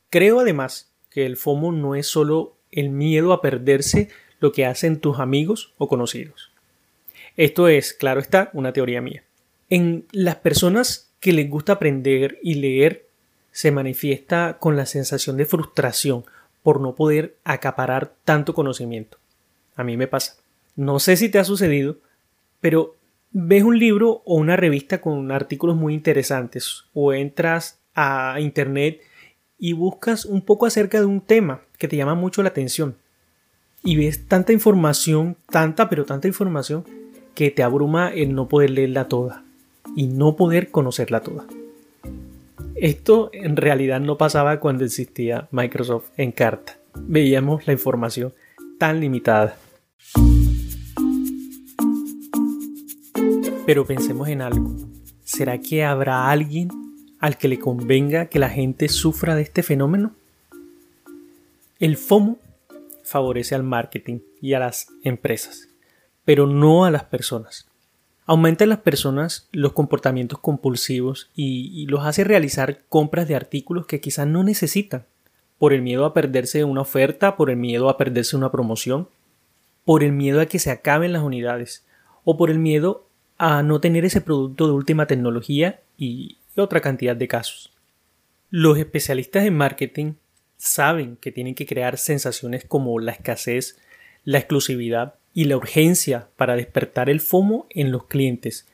Creo 0.08 0.40
además 0.40 0.90
que 1.10 1.26
el 1.26 1.36
FOMO 1.36 1.70
no 1.70 1.96
es 1.96 2.06
solo 2.06 2.56
el 2.72 2.88
miedo 2.88 3.34
a 3.34 3.42
perderse 3.42 4.08
lo 4.40 4.52
que 4.52 4.66
hacen 4.66 5.00
tus 5.00 5.18
amigos 5.18 5.72
o 5.78 5.88
conocidos. 5.88 6.50
Esto 7.36 7.68
es, 7.68 7.92
claro 7.92 8.20
está, 8.20 8.50
una 8.52 8.72
teoría 8.72 9.00
mía. 9.00 9.22
En 9.68 10.06
las 10.12 10.36
personas 10.36 11.10
que 11.20 11.32
les 11.32 11.50
gusta 11.50 11.74
aprender 11.74 12.38
y 12.42 12.54
leer 12.54 13.06
se 13.50 13.70
manifiesta 13.70 14.58
con 14.58 14.76
la 14.76 14.86
sensación 14.86 15.36
de 15.36 15.46
frustración 15.46 16.24
por 16.62 16.80
no 16.80 16.94
poder 16.94 17.36
acaparar 17.44 18.12
tanto 18.24 18.54
conocimiento. 18.54 19.18
A 19.76 19.84
mí 19.84 19.96
me 19.96 20.08
pasa. 20.08 20.36
No 20.76 20.98
sé 20.98 21.16
si 21.16 21.28
te 21.28 21.38
ha 21.38 21.44
sucedido, 21.44 21.98
pero 22.60 22.96
ves 23.30 23.62
un 23.62 23.78
libro 23.78 24.22
o 24.24 24.36
una 24.36 24.56
revista 24.56 25.00
con 25.00 25.30
artículos 25.30 25.76
muy 25.76 25.94
interesantes 25.94 26.84
o 26.92 27.12
entras 27.12 27.78
a 27.94 28.36
internet 28.40 29.00
y 29.58 29.72
buscas 29.72 30.24
un 30.24 30.42
poco 30.42 30.66
acerca 30.66 31.00
de 31.00 31.06
un 31.06 31.20
tema 31.20 31.62
que 31.78 31.88
te 31.88 31.96
llama 31.96 32.14
mucho 32.14 32.42
la 32.42 32.50
atención 32.50 32.96
y 33.86 33.94
ves 33.94 34.26
tanta 34.26 34.52
información, 34.52 35.36
tanta 35.48 35.88
pero 35.88 36.04
tanta 36.04 36.26
información, 36.26 36.84
que 37.36 37.52
te 37.52 37.62
abruma 37.62 38.12
el 38.12 38.34
no 38.34 38.48
poder 38.48 38.70
leerla 38.70 39.06
toda 39.06 39.44
y 39.94 40.08
no 40.08 40.34
poder 40.34 40.72
conocerla 40.72 41.20
toda. 41.20 41.46
Esto 42.74 43.30
en 43.32 43.56
realidad 43.56 44.00
no 44.00 44.18
pasaba 44.18 44.58
cuando 44.58 44.84
existía 44.84 45.46
Microsoft 45.52 46.10
en 46.16 46.32
carta. 46.32 46.76
Veíamos 46.96 47.68
la 47.68 47.74
información 47.74 48.34
tan 48.76 48.98
limitada. 48.98 49.56
Pero 53.66 53.86
pensemos 53.86 54.28
en 54.28 54.42
algo. 54.42 54.74
¿Será 55.22 55.60
que 55.60 55.84
habrá 55.84 56.28
alguien 56.28 56.70
al 57.20 57.38
que 57.38 57.46
le 57.46 57.60
convenga 57.60 58.26
que 58.26 58.40
la 58.40 58.50
gente 58.50 58.88
sufra 58.88 59.36
de 59.36 59.42
este 59.42 59.62
fenómeno? 59.62 60.12
El 61.78 61.96
FOMO 61.96 62.38
favorece 63.06 63.54
al 63.54 63.62
marketing 63.62 64.18
y 64.42 64.52
a 64.54 64.58
las 64.58 64.88
empresas, 65.02 65.68
pero 66.24 66.46
no 66.46 66.84
a 66.84 66.90
las 66.90 67.04
personas. 67.04 67.68
Aumenta 68.26 68.64
en 68.64 68.70
las 68.70 68.80
personas 68.80 69.48
los 69.52 69.72
comportamientos 69.72 70.40
compulsivos 70.40 71.30
y, 71.36 71.86
los 71.86 72.04
hace 72.04 72.24
realizar 72.24 72.82
compras 72.88 73.28
de 73.28 73.36
artículos 73.36 73.86
que 73.86 74.00
quizás 74.00 74.26
no 74.26 74.42
necesitan, 74.42 75.06
por 75.58 75.72
el 75.72 75.80
miedo 75.80 76.04
a 76.04 76.12
perderse 76.12 76.64
una 76.64 76.80
oferta, 76.80 77.36
por 77.36 77.48
el 77.48 77.56
miedo 77.56 77.88
a 77.88 77.96
perderse 77.96 78.36
una 78.36 78.50
promoción, 78.50 79.08
por 79.84 80.02
el 80.02 80.12
miedo 80.12 80.40
a 80.40 80.46
que 80.46 80.58
se 80.58 80.72
acaben 80.72 81.12
las 81.12 81.22
unidades, 81.22 81.86
o 82.24 82.36
por 82.36 82.50
el 82.50 82.58
miedo 82.58 83.06
a 83.38 83.62
no 83.62 83.80
tener 83.80 84.04
ese 84.04 84.20
producto 84.20 84.66
de 84.66 84.72
última 84.72 85.06
tecnología 85.06 85.80
y 85.96 86.38
otra 86.56 86.80
cantidad 86.80 87.14
de 87.14 87.28
casos. 87.28 87.70
Los 88.50 88.78
especialistas 88.78 89.44
en 89.44 89.56
marketing 89.56 90.14
saben 90.56 91.16
que 91.16 91.32
tienen 91.32 91.54
que 91.54 91.66
crear 91.66 91.98
sensaciones 91.98 92.64
como 92.64 92.98
la 92.98 93.12
escasez, 93.12 93.78
la 94.24 94.38
exclusividad 94.38 95.14
y 95.34 95.44
la 95.44 95.56
urgencia 95.56 96.28
para 96.36 96.56
despertar 96.56 97.10
el 97.10 97.20
FOMO 97.20 97.66
en 97.70 97.92
los 97.92 98.06
clientes. 98.06 98.66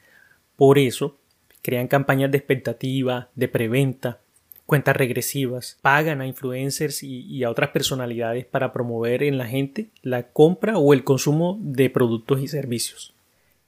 Por 0.57 0.79
eso, 0.79 1.19
crean 1.63 1.89
campañas 1.89 2.31
de 2.31 2.39
expectativa, 2.39 3.31
de 3.35 3.49
preventa, 3.49 4.21
cuentas 4.67 4.97
regresivas, 4.97 5.79
pagan 5.83 6.21
a 6.21 6.27
influencers 6.27 7.03
y, 7.03 7.43
a 7.45 7.51
otras 7.51 7.71
personalidades 7.71 8.47
para 8.47 8.73
promover 8.73 9.23
en 9.23 9.39
la 9.39 9.47
gente 9.47 9.91
la 10.03 10.29
compra 10.29 10.79
o 10.79 10.93
el 10.93 11.05
consumo 11.05 11.59
de 11.61 11.91
productos 11.91 12.41
y 12.41 12.49
servicios. 12.49 13.15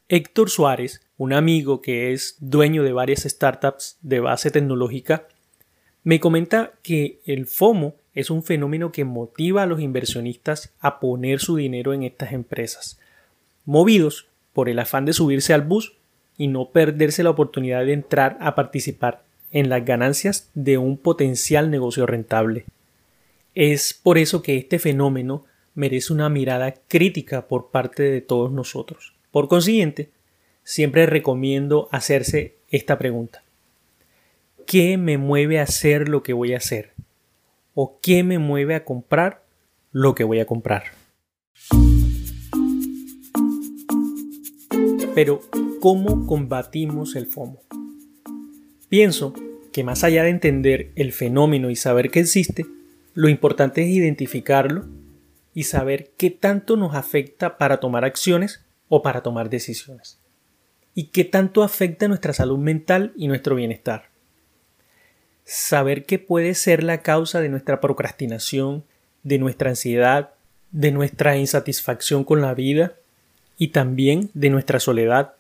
Héctor 0.09 0.51
Suárez, 0.51 1.03
un 1.17 1.33
amigo 1.33 1.81
que 1.81 2.13
es 2.13 2.37
dueño 2.41 2.83
de 2.83 2.93
varias 2.93 3.23
startups 3.23 3.99
de 4.03 4.21
base 4.21 4.51
tecnológica, 4.51 5.29
me 6.03 6.21
comenta 6.21 6.73
que 6.83 7.21
el 7.25 7.47
FOMO 7.47 7.97
es 8.15 8.31
un 8.31 8.43
fenómeno 8.43 8.93
que 8.93 9.05
motiva 9.05 9.63
a 9.63 9.67
los 9.67 9.81
inversionistas 9.81 10.73
a 10.81 11.01
poner 11.01 11.41
su 11.41 11.57
dinero 11.57 11.93
en 11.93 12.05
estas 12.05 12.33
empresas, 12.33 12.99
movidos 13.65 14.27
por 14.53 14.69
el 14.69 14.79
afán 14.79 15.05
de 15.05 15.13
subirse 15.13 15.53
al 15.53 15.63
bus 15.63 15.95
y 16.37 16.49
no 16.49 16.71
perderse 16.71 17.23
la 17.23 17.31
oportunidad 17.31 17.85
de 17.85 17.93
entrar 17.93 18.37
a 18.41 18.55
participar 18.55 19.23
en 19.51 19.69
las 19.69 19.85
ganancias 19.85 20.51
de 20.55 20.79
un 20.79 20.97
potencial 20.97 21.71
negocio 21.71 22.07
rentable. 22.07 22.65
Es 23.55 23.95
por 23.95 24.19
eso 24.19 24.43
que 24.43 24.57
este 24.57 24.79
fenómeno 24.79 25.45
merece 25.75 26.13
una 26.13 26.29
mirada 26.29 26.75
crítica 26.89 27.47
por 27.47 27.71
parte 27.71 28.03
de 28.03 28.21
todos 28.21 28.51
nosotros. 28.51 29.15
Por 29.31 29.49
consiguiente, 29.49 30.11
siempre 30.63 31.07
recomiendo 31.07 31.89
hacerse 31.93 32.55
esta 32.71 32.99
pregunta. 32.99 33.43
¿Qué 34.67 34.97
me 34.97 35.19
mueve 35.19 35.61
a 35.61 35.65
hacer 35.65 36.09
lo 36.09 36.23
que 36.23 36.33
voy 36.33 36.55
a 36.55 36.59
hacer? 36.59 36.93
O 37.75 38.01
qué 38.01 38.23
me 38.23 38.39
mueve 38.39 38.75
a 38.75 38.85
comprar 38.85 39.45
lo 39.93 40.15
que 40.15 40.25
voy 40.25 40.41
a 40.41 40.47
comprar. 40.47 40.85
Pero, 45.15 45.41
¿cómo 45.81 46.27
combatimos 46.27 47.15
el 47.15 47.27
FOMO? 47.27 47.61
Pienso 48.89 49.33
que 49.73 49.85
más 49.85 50.03
allá 50.05 50.25
de 50.25 50.31
entender 50.31 50.93
el 50.97 51.13
fenómeno 51.13 51.71
y 51.71 51.77
saber 51.77 52.11
que 52.11 52.21
existe, 52.21 52.67
lo 53.13 53.29
importante 53.29 53.83
es 53.83 53.89
identificarlo 53.89 54.87
y 55.55 55.65
saber 55.65 56.11
qué 56.17 56.31
tanto 56.31 56.77
nos 56.77 56.95
afecta 56.95 57.59
para 57.59 57.79
tomar 57.79 58.05
acciones 58.05 58.65
o 58.89 59.03
para 59.03 59.23
tomar 59.23 59.51
decisiones. 59.51 60.21
Y 60.95 61.09
qué 61.09 61.25
tanto 61.25 61.63
afecta 61.63 62.09
nuestra 62.09 62.33
salud 62.33 62.59
mental 62.59 63.13
y 63.17 63.29
nuestro 63.29 63.55
bienestar. 63.55 64.14
Saber 65.45 66.05
qué 66.05 66.19
puede 66.19 66.55
ser 66.55 66.83
la 66.83 67.03
causa 67.03 67.41
de 67.41 67.49
nuestra 67.49 67.81
procrastinación, 67.81 68.85
de 69.23 69.39
nuestra 69.39 69.71
ansiedad, 69.71 70.31
de 70.71 70.91
nuestra 70.91 71.37
insatisfacción 71.37 72.25
con 72.25 72.41
la 72.41 72.55
vida 72.55 72.95
y 73.59 73.69
también 73.69 74.31
de 74.35 74.51
nuestra 74.51 74.81
soledad 74.81 75.35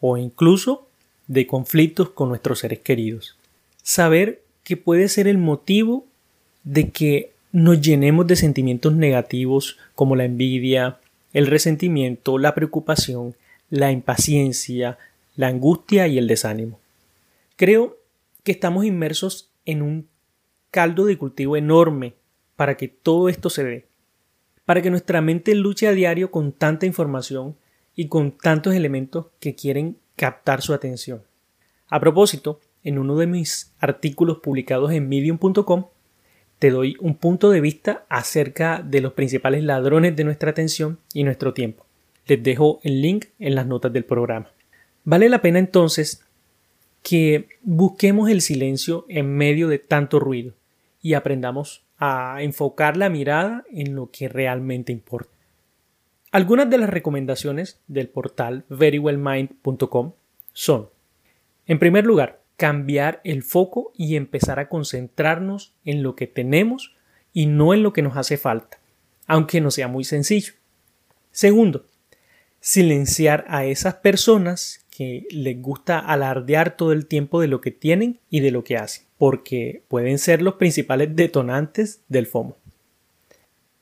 o 0.00 0.16
incluso 0.16 0.88
de 1.26 1.46
conflictos 1.46 2.10
con 2.10 2.28
nuestros 2.28 2.60
seres 2.60 2.78
queridos. 2.78 3.36
Saber 3.82 4.42
que 4.64 4.76
puede 4.76 5.08
ser 5.08 5.28
el 5.28 5.38
motivo 5.38 6.06
de 6.64 6.90
que 6.90 7.32
nos 7.52 7.80
llenemos 7.80 8.26
de 8.26 8.36
sentimientos 8.36 8.94
negativos 8.94 9.78
como 9.94 10.16
la 10.16 10.24
envidia, 10.24 10.98
el 11.32 11.46
resentimiento, 11.46 12.38
la 12.38 12.54
preocupación, 12.54 13.34
la 13.70 13.92
impaciencia, 13.92 14.98
la 15.36 15.48
angustia 15.48 16.06
y 16.08 16.18
el 16.18 16.26
desánimo. 16.26 16.78
Creo 17.56 17.96
que 18.42 18.52
estamos 18.52 18.84
inmersos 18.84 19.47
en 19.68 19.82
un 19.82 20.08
caldo 20.70 21.04
de 21.04 21.18
cultivo 21.18 21.56
enorme 21.56 22.14
para 22.56 22.76
que 22.76 22.88
todo 22.88 23.28
esto 23.28 23.50
se 23.50 23.64
dé, 23.64 23.86
para 24.64 24.80
que 24.80 24.90
nuestra 24.90 25.20
mente 25.20 25.54
luche 25.54 25.86
a 25.86 25.92
diario 25.92 26.30
con 26.30 26.52
tanta 26.52 26.86
información 26.86 27.54
y 27.94 28.08
con 28.08 28.32
tantos 28.32 28.74
elementos 28.74 29.26
que 29.40 29.54
quieren 29.54 29.98
captar 30.16 30.62
su 30.62 30.72
atención. 30.72 31.22
A 31.86 32.00
propósito, 32.00 32.60
en 32.82 32.98
uno 32.98 33.16
de 33.16 33.26
mis 33.26 33.74
artículos 33.78 34.38
publicados 34.38 34.90
en 34.92 35.06
medium.com 35.06 35.84
te 36.58 36.70
doy 36.70 36.96
un 37.00 37.16
punto 37.16 37.50
de 37.50 37.60
vista 37.60 38.06
acerca 38.08 38.82
de 38.82 39.02
los 39.02 39.12
principales 39.12 39.62
ladrones 39.62 40.16
de 40.16 40.24
nuestra 40.24 40.50
atención 40.50 40.98
y 41.12 41.24
nuestro 41.24 41.52
tiempo. 41.52 41.84
Les 42.26 42.42
dejo 42.42 42.80
el 42.82 43.02
link 43.02 43.26
en 43.38 43.54
las 43.54 43.66
notas 43.66 43.92
del 43.92 44.04
programa. 44.04 44.50
Vale 45.04 45.28
la 45.28 45.42
pena 45.42 45.58
entonces 45.58 46.24
que 47.08 47.48
busquemos 47.62 48.28
el 48.28 48.42
silencio 48.42 49.06
en 49.08 49.34
medio 49.34 49.68
de 49.68 49.78
tanto 49.78 50.20
ruido 50.20 50.52
y 51.00 51.14
aprendamos 51.14 51.86
a 51.96 52.42
enfocar 52.42 52.98
la 52.98 53.08
mirada 53.08 53.64
en 53.72 53.94
lo 53.94 54.10
que 54.10 54.28
realmente 54.28 54.92
importa. 54.92 55.32
Algunas 56.30 56.68
de 56.68 56.76
las 56.76 56.90
recomendaciones 56.90 57.80
del 57.88 58.08
portal 58.08 58.66
verywellmind.com 58.68 60.12
son, 60.52 60.90
en 61.66 61.78
primer 61.78 62.04
lugar, 62.04 62.42
cambiar 62.58 63.22
el 63.24 63.42
foco 63.42 63.92
y 63.96 64.16
empezar 64.16 64.58
a 64.58 64.68
concentrarnos 64.68 65.72
en 65.86 66.02
lo 66.02 66.14
que 66.14 66.26
tenemos 66.26 66.94
y 67.32 67.46
no 67.46 67.72
en 67.72 67.82
lo 67.82 67.94
que 67.94 68.02
nos 68.02 68.18
hace 68.18 68.36
falta, 68.36 68.80
aunque 69.26 69.62
no 69.62 69.70
sea 69.70 69.88
muy 69.88 70.04
sencillo. 70.04 70.52
Segundo, 71.30 71.86
silenciar 72.60 73.44
a 73.48 73.64
esas 73.64 73.94
personas 73.94 74.84
que 74.90 75.26
les 75.30 75.60
gusta 75.62 75.98
alardear 75.98 76.76
todo 76.76 76.92
el 76.92 77.06
tiempo 77.06 77.40
de 77.40 77.46
lo 77.46 77.60
que 77.60 77.70
tienen 77.70 78.18
y 78.30 78.40
de 78.40 78.50
lo 78.50 78.64
que 78.64 78.76
hacen, 78.76 79.04
porque 79.16 79.82
pueden 79.88 80.18
ser 80.18 80.42
los 80.42 80.54
principales 80.54 81.14
detonantes 81.14 82.00
del 82.08 82.26
FOMO. 82.26 82.56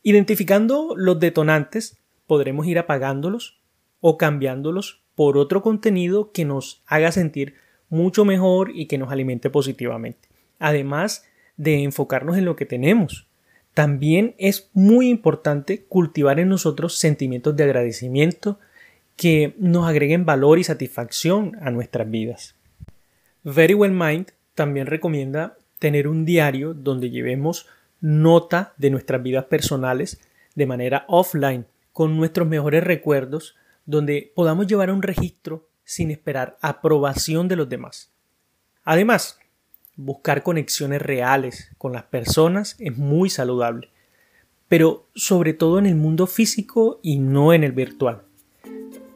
Identificando 0.03 0.95
los 0.97 1.19
detonantes, 1.19 1.97
podremos 2.27 2.67
ir 2.67 2.79
apagándolos 2.79 3.59
o 4.01 4.19
cambiándolos 4.19 5.01
por 5.15 5.39
otro 5.39 5.63
contenido 5.63 6.31
que 6.33 6.45
nos 6.45 6.83
haga 6.87 7.11
sentir 7.11 7.55
mucho 7.89 8.25
mejor 8.25 8.71
y 8.75 8.87
que 8.87 8.99
nos 8.99 9.11
alimente 9.11 9.51
positivamente. 9.51 10.29
Además 10.59 11.25
de 11.57 11.83
enfocarnos 11.83 12.37
en 12.37 12.45
lo 12.45 12.57
que 12.57 12.67
tenemos. 12.67 13.27
También 13.75 14.35
es 14.39 14.71
muy 14.75 15.09
importante 15.09 15.85
cultivar 15.85 16.39
en 16.41 16.49
nosotros 16.49 16.99
sentimientos 16.99 17.57
de 17.57 17.65
agradecimiento 17.65 18.59
que 19.17 19.55
nos 19.59 19.89
agreguen 19.89 20.25
valor 20.25 20.59
y 20.59 20.65
satisfacción 20.65 21.57
a 21.61 21.71
nuestras 21.71 22.11
vidas. 22.11 22.55
Very 23.43 23.75
Well 23.75 23.93
Mind 23.93 24.33
también 24.55 24.87
recomienda 24.87 25.57
tener 25.79 26.09
un 26.09 26.25
diario 26.25 26.75
donde 26.75 27.11
llevemos 27.11 27.67
nota 28.01 28.75
de 28.77 28.91
nuestras 28.91 29.23
vidas 29.23 29.47
personales 29.47 30.21
de 30.55 30.67
manera 30.67 31.05
offline, 31.09 31.67
con 31.93 32.17
nuestros 32.17 32.47
mejores 32.47 32.85
recuerdos, 32.85 33.57
donde 33.87 34.33
podamos 34.35 34.67
llevar 34.67 34.91
un 34.91 35.03
registro 35.03 35.67
sin 35.85 36.11
esperar 36.11 36.59
aprobación 36.61 37.49
de 37.49 37.57
los 37.57 37.69
demás. 37.69 38.11
Además, 38.85 39.39
buscar 39.97 40.43
conexiones 40.43 41.01
reales 41.01 41.71
con 41.79 41.93
las 41.93 42.05
personas 42.05 42.77
es 42.79 42.97
muy 42.97 43.31
saludable, 43.31 43.89
pero 44.69 45.07
sobre 45.15 45.55
todo 45.55 45.79
en 45.79 45.87
el 45.87 45.95
mundo 45.95 46.27
físico 46.27 47.01
y 47.03 47.19
no 47.19 47.53
en 47.55 47.65
el 47.65 47.73
virtual. 47.73 48.26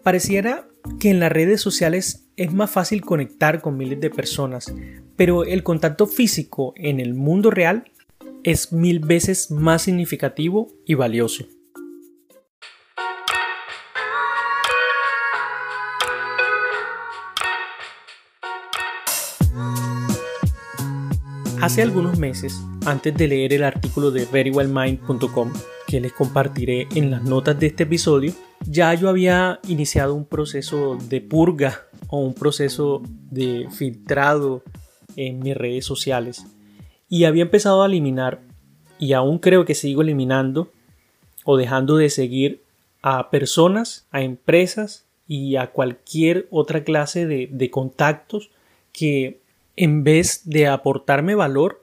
Pareciera 0.03 0.67
que 0.99 1.11
en 1.11 1.21
las 1.21 1.31
redes 1.31 1.61
sociales 1.61 2.27
es 2.37 2.53
más 2.55 2.71
fácil 2.71 3.03
conectar 3.03 3.61
con 3.61 3.77
miles 3.77 4.01
de 4.01 4.09
personas, 4.09 4.73
pero 5.17 5.45
el 5.45 5.63
contacto 5.63 6.07
físico 6.07 6.73
en 6.77 7.01
el 7.01 7.15
mundo 7.15 7.51
real 7.51 7.85
es 8.43 8.73
mil 8.73 9.01
veces 9.01 9.51
más 9.51 9.83
significativo 9.83 10.69
y 10.87 10.95
valioso. 10.95 11.45
Hace 21.61 21.83
algunos 21.83 22.19
meses, 22.19 22.59
antes 22.87 23.15
de 23.15 23.29
leer 23.29 23.53
el 23.53 23.65
artículo 23.65 24.11
de 24.11 24.25
verywellmind.com 24.25 25.53
que 25.91 26.01
les 26.01 26.13
compartiré 26.13 26.87
en 26.95 27.11
las 27.11 27.25
notas 27.25 27.59
de 27.59 27.67
este 27.67 27.83
episodio, 27.83 28.33
ya 28.65 28.95
yo 28.95 29.09
había 29.09 29.59
iniciado 29.67 30.15
un 30.15 30.25
proceso 30.25 30.97
de 31.09 31.21
purga 31.21 31.83
o 32.07 32.21
un 32.21 32.33
proceso 32.33 33.03
de 33.29 33.67
filtrado 33.73 34.63
en 35.17 35.41
mis 35.41 35.57
redes 35.57 35.85
sociales. 35.85 36.47
Y 37.09 37.25
había 37.25 37.43
empezado 37.43 37.83
a 37.83 37.87
eliminar 37.87 38.41
y 39.01 39.15
aún 39.15 39.41
creo 39.41 39.65
que 39.65 39.75
sigo 39.75 40.03
eliminando 40.03 40.71
o 41.45 41.57
dejando 41.57 41.97
de 41.97 42.09
seguir 42.09 42.63
a 43.03 43.29
personas, 43.31 44.07
a 44.13 44.23
empresas 44.23 45.07
y 45.27 45.57
a 45.57 45.73
cualquier 45.73 46.47
otra 46.53 46.85
clase 46.85 47.27
de, 47.27 47.49
de 47.51 47.69
contactos 47.69 48.51
que 48.93 49.41
en 49.75 50.05
vez 50.05 50.43
de 50.45 50.69
aportarme 50.69 51.35
valor, 51.35 51.80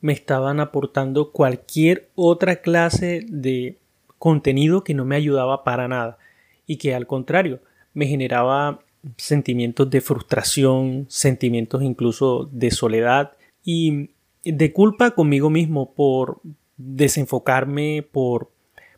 me 0.00 0.12
estaban 0.12 0.60
aportando 0.60 1.32
cualquier 1.32 2.08
otra 2.14 2.56
clase 2.56 3.24
de 3.28 3.78
contenido 4.18 4.84
que 4.84 4.94
no 4.94 5.04
me 5.04 5.16
ayudaba 5.16 5.64
para 5.64 5.88
nada 5.88 6.18
y 6.66 6.76
que 6.76 6.94
al 6.94 7.06
contrario 7.06 7.60
me 7.94 8.06
generaba 8.06 8.80
sentimientos 9.16 9.90
de 9.90 10.00
frustración, 10.00 11.06
sentimientos 11.08 11.82
incluso 11.82 12.48
de 12.52 12.70
soledad 12.70 13.32
y 13.64 14.10
de 14.44 14.72
culpa 14.72 15.12
conmigo 15.12 15.50
mismo 15.50 15.94
por 15.94 16.40
desenfocarme, 16.76 18.06
por, 18.10 18.50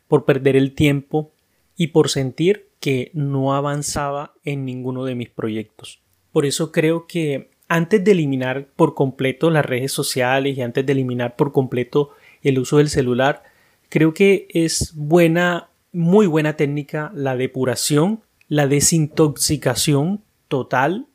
por 0.07 0.25
perder 0.25 0.55
el 0.55 0.73
tiempo 0.73 1.31
y 1.75 1.87
por 1.87 2.09
sentir 2.09 2.67
que 2.79 3.11
no 3.13 3.53
avanzaba 3.53 4.33
en 4.43 4.65
ninguno 4.65 5.05
de 5.05 5.15
mis 5.15 5.29
proyectos. 5.29 6.01
Por 6.31 6.45
eso 6.45 6.71
creo 6.71 7.05
que 7.07 7.50
antes 7.71 8.03
de 8.03 8.11
eliminar 8.11 8.67
por 8.75 8.95
completo 8.95 9.49
las 9.49 9.65
redes 9.65 9.93
sociales 9.93 10.57
y 10.57 10.61
antes 10.61 10.85
de 10.85 10.91
eliminar 10.91 11.37
por 11.37 11.53
completo 11.53 12.09
el 12.43 12.59
uso 12.59 12.79
del 12.79 12.89
celular, 12.89 13.43
creo 13.87 14.13
que 14.13 14.47
es 14.49 14.91
buena, 14.93 15.69
muy 15.93 16.27
buena 16.27 16.57
técnica 16.57 17.13
la 17.15 17.37
depuración, 17.37 18.19
la 18.49 18.67
desintoxicación 18.67 20.21
total 20.49 21.07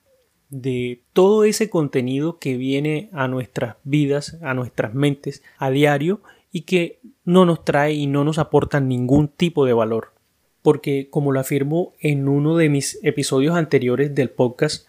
de 0.49 1.03
todo 1.13 1.45
ese 1.45 1.69
contenido 1.69 2.39
que 2.39 2.57
viene 2.57 3.11
a 3.13 3.29
nuestras 3.29 3.77
vidas, 3.85 4.39
a 4.41 4.55
nuestras 4.55 4.95
mentes 4.95 5.43
a 5.59 5.69
diario 5.69 6.23
y 6.53 6.63
que 6.63 7.01
no 7.27 7.45
nos 7.45 7.67
trae 7.67 7.93
y 7.93 8.07
no 8.07 8.25
nos 8.25 8.39
aporta 8.39 8.81
ningún 8.81 9.29
tipo 9.29 9.67
de 9.67 9.75
valor. 9.75 10.15
Porque, 10.63 11.11
como 11.11 11.33
lo 11.33 11.41
afirmo 11.41 11.93
en 12.01 12.29
uno 12.29 12.57
de 12.57 12.71
mis 12.71 12.99
episodios 13.03 13.57
anteriores 13.57 14.15
del 14.15 14.31
podcast, 14.31 14.89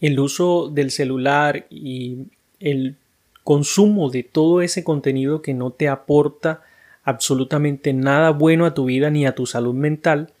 el 0.00 0.18
uso 0.20 0.68
del 0.68 0.90
celular 0.90 1.66
y 1.70 2.26
el 2.60 2.96
consumo 3.42 4.10
de 4.10 4.22
todo 4.22 4.62
ese 4.62 4.84
contenido 4.84 5.42
que 5.42 5.54
no 5.54 5.70
te 5.70 5.88
aporta 5.88 6.62
absolutamente 7.04 7.92
nada 7.92 8.30
bueno 8.30 8.64
a 8.64 8.74
tu 8.74 8.86
vida 8.86 9.10
ni 9.10 9.26
a 9.26 9.34
tu 9.34 9.46
salud 9.46 9.74
mental, 9.74 10.32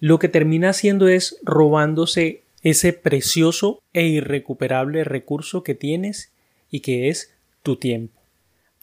lo 0.00 0.18
que 0.18 0.28
termina 0.28 0.70
haciendo 0.70 1.08
es 1.08 1.38
robándose 1.42 2.42
ese 2.62 2.92
precioso 2.92 3.80
e 3.92 4.06
irrecuperable 4.06 5.04
recurso 5.04 5.62
que 5.62 5.74
tienes 5.74 6.32
y 6.70 6.80
que 6.80 7.08
es 7.08 7.34
tu 7.62 7.76
tiempo. 7.76 8.20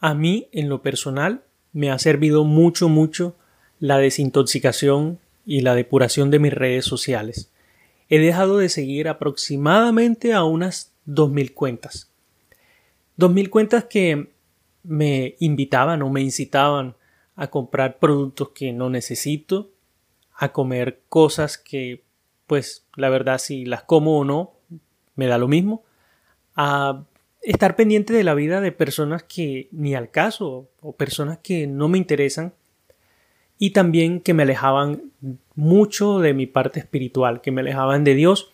A 0.00 0.14
mí, 0.14 0.48
en 0.52 0.68
lo 0.68 0.82
personal, 0.82 1.42
me 1.72 1.90
ha 1.90 1.98
servido 1.98 2.44
mucho, 2.44 2.88
mucho 2.88 3.36
la 3.80 3.98
desintoxicación 3.98 5.18
y 5.44 5.60
la 5.60 5.74
depuración 5.74 6.30
de 6.30 6.38
mis 6.38 6.52
redes 6.52 6.84
sociales 6.84 7.51
he 8.12 8.18
dejado 8.18 8.58
de 8.58 8.68
seguir 8.68 9.08
aproximadamente 9.08 10.34
a 10.34 10.44
unas 10.44 10.92
2.000 11.06 11.54
cuentas. 11.54 12.10
2.000 13.16 13.48
cuentas 13.48 13.84
que 13.84 14.34
me 14.82 15.34
invitaban 15.38 16.02
o 16.02 16.10
me 16.10 16.20
incitaban 16.20 16.94
a 17.36 17.46
comprar 17.46 17.98
productos 17.98 18.50
que 18.50 18.74
no 18.74 18.90
necesito, 18.90 19.70
a 20.34 20.52
comer 20.52 21.00
cosas 21.08 21.56
que, 21.56 22.02
pues, 22.46 22.84
la 22.96 23.08
verdad, 23.08 23.38
si 23.38 23.64
las 23.64 23.84
como 23.84 24.18
o 24.18 24.26
no, 24.26 24.56
me 25.14 25.26
da 25.26 25.38
lo 25.38 25.48
mismo, 25.48 25.82
a 26.54 27.06
estar 27.40 27.76
pendiente 27.76 28.12
de 28.12 28.24
la 28.24 28.34
vida 28.34 28.60
de 28.60 28.72
personas 28.72 29.22
que 29.22 29.70
ni 29.72 29.94
al 29.94 30.10
caso 30.10 30.68
o 30.82 30.96
personas 30.96 31.38
que 31.38 31.66
no 31.66 31.88
me 31.88 31.96
interesan 31.96 32.52
y 33.62 33.70
también 33.70 34.18
que 34.18 34.34
me 34.34 34.42
alejaban 34.42 35.12
mucho 35.54 36.18
de 36.18 36.34
mi 36.34 36.46
parte 36.46 36.80
espiritual, 36.80 37.40
que 37.40 37.52
me 37.52 37.60
alejaban 37.60 38.02
de 38.02 38.16
Dios. 38.16 38.50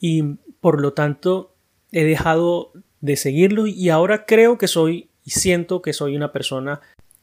Y 0.00 0.34
por 0.60 0.82
lo 0.82 0.92
tanto 0.92 1.54
he 1.92 2.04
dejado 2.04 2.70
de 3.00 3.16
seguirlo 3.16 3.66
y 3.66 3.88
ahora 3.88 4.26
creo 4.26 4.58
que 4.58 4.68
soy 4.68 5.08
y 5.24 5.30
siento 5.30 5.80
que 5.80 5.94
soy 5.94 6.14
una 6.14 6.30
persona 6.30 6.82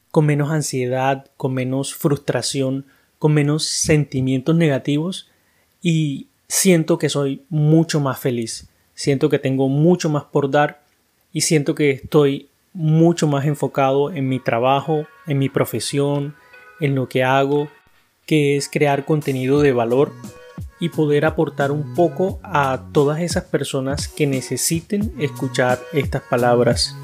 con 0.10 0.26
menos 0.26 0.50
ansiedad, 0.50 1.28
con 1.38 1.54
menos 1.54 1.94
frustración, 1.94 2.88
con 3.20 3.36
menos 3.36 3.66
sentimientos 3.66 4.56
negativos 4.56 5.30
y 5.80 6.26
siento 6.48 6.98
que 6.98 7.10
soy 7.10 7.44
mucho 7.50 8.00
más 8.00 8.20
feliz, 8.20 8.68
siento 8.96 9.30
que 9.30 9.38
tengo 9.38 9.70
mucho 9.70 10.10
más 10.10 10.24
por 10.24 10.50
dar 10.50 10.82
y 11.32 11.42
siento 11.42 11.76
que 11.76 11.92
estoy 11.92 12.50
mucho 12.74 13.28
más 13.28 13.46
enfocado 13.46 14.12
en 14.12 14.28
mi 14.28 14.40
trabajo, 14.40 15.06
en 15.28 15.38
mi 15.38 15.50
profesión, 15.50 16.34
en 16.82 16.96
lo 16.96 17.08
que 17.08 17.24
hago, 17.24 17.70
que 18.26 18.58
es 18.58 18.68
crear 18.68 19.06
contenido 19.06 19.62
de 19.62 19.72
valor 19.72 20.12
y 20.80 20.90
poder 20.90 21.26
aportar 21.26 21.72
un 21.72 21.94
poco 21.94 22.40
a 22.44 22.90
todas 22.92 23.22
esas 23.22 23.46
personas 23.46 24.08
que 24.08 24.28
necesiten 24.28 25.14
escuchar 25.20 25.80
estas 25.94 26.24
palabras. 26.24 26.96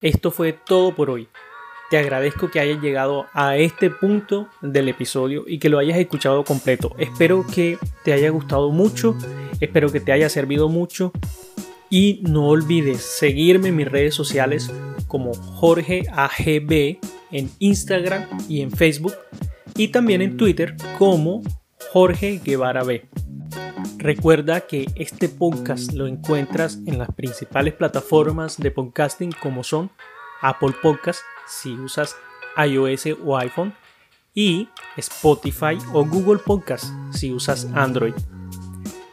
Esto 0.00 0.30
fue 0.30 0.52
todo 0.52 0.94
por 0.94 1.10
hoy. 1.10 1.28
Te 1.88 1.98
agradezco 1.98 2.50
que 2.50 2.58
hayas 2.58 2.82
llegado 2.82 3.26
a 3.32 3.56
este 3.56 3.90
punto 3.90 4.48
del 4.60 4.88
episodio 4.88 5.44
y 5.46 5.58
que 5.58 5.68
lo 5.68 5.78
hayas 5.78 5.98
escuchado 5.98 6.42
completo. 6.42 6.96
Espero 6.98 7.46
que 7.46 7.78
te 8.02 8.12
haya 8.12 8.28
gustado 8.30 8.70
mucho, 8.70 9.16
espero 9.60 9.92
que 9.92 10.00
te 10.00 10.10
haya 10.10 10.28
servido 10.28 10.68
mucho 10.68 11.12
y 11.88 12.20
no 12.28 12.48
olvides 12.48 13.02
seguirme 13.02 13.68
en 13.68 13.76
mis 13.76 13.88
redes 13.88 14.14
sociales 14.14 14.72
como 15.06 15.32
Jorge 15.34 16.02
AGB 16.10 16.98
en 17.30 17.50
Instagram 17.60 18.26
y 18.48 18.62
en 18.62 18.72
Facebook 18.72 19.14
y 19.76 19.88
también 19.88 20.22
en 20.22 20.36
Twitter 20.36 20.74
como 20.98 21.42
Jorge 21.92 22.40
Guevara 22.44 22.82
B. 22.82 23.08
Recuerda 23.98 24.62
que 24.62 24.86
este 24.96 25.28
podcast 25.28 25.92
lo 25.92 26.08
encuentras 26.08 26.80
en 26.86 26.98
las 26.98 27.14
principales 27.14 27.74
plataformas 27.74 28.56
de 28.58 28.72
podcasting 28.72 29.30
como 29.40 29.62
son 29.62 29.90
Apple 30.42 30.74
Podcast 30.82 31.20
si 31.46 31.74
usas 31.74 32.16
iOS 32.56 33.08
o 33.24 33.36
iPhone 33.36 33.74
y 34.34 34.68
Spotify 34.96 35.78
o 35.92 36.04
Google 36.04 36.38
Podcast 36.38 36.86
si 37.10 37.32
usas 37.32 37.66
Android. 37.74 38.14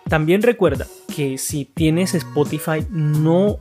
También 0.07 0.41
recuerda 0.41 0.85
que 1.15 1.37
si 1.37 1.65
tienes 1.65 2.13
Spotify 2.13 2.85
no 2.89 3.57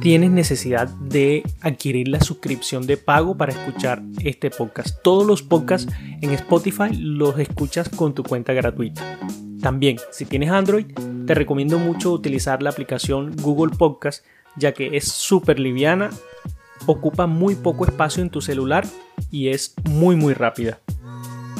tienes 0.00 0.30
necesidad 0.30 0.88
de 0.88 1.42
adquirir 1.60 2.08
la 2.08 2.20
suscripción 2.20 2.86
de 2.86 2.96
pago 2.96 3.36
para 3.36 3.52
escuchar 3.52 4.02
este 4.22 4.50
podcast. 4.50 5.02
Todos 5.02 5.26
los 5.26 5.42
podcasts 5.42 5.92
en 6.20 6.30
Spotify 6.30 6.94
los 6.94 7.38
escuchas 7.38 7.88
con 7.88 8.14
tu 8.14 8.22
cuenta 8.22 8.52
gratuita. 8.52 9.18
También, 9.60 9.96
si 10.12 10.26
tienes 10.26 10.50
Android, 10.50 10.86
te 11.26 11.34
recomiendo 11.34 11.78
mucho 11.78 12.12
utilizar 12.12 12.62
la 12.62 12.70
aplicación 12.70 13.34
Google 13.36 13.76
Podcast, 13.76 14.24
ya 14.56 14.72
que 14.72 14.96
es 14.96 15.08
súper 15.08 15.58
liviana, 15.58 16.10
ocupa 16.86 17.26
muy 17.26 17.54
poco 17.54 17.86
espacio 17.86 18.22
en 18.22 18.30
tu 18.30 18.40
celular 18.40 18.86
y 19.30 19.48
es 19.48 19.74
muy 19.84 20.16
muy 20.16 20.34
rápida. 20.34 20.80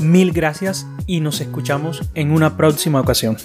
Mil 0.00 0.32
gracias 0.32 0.86
y 1.06 1.20
nos 1.20 1.40
escuchamos 1.40 2.02
en 2.14 2.32
una 2.32 2.56
próxima 2.56 3.00
ocasión. 3.00 3.38